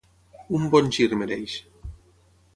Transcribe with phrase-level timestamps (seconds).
[0.59, 1.59] Un bon gir mereix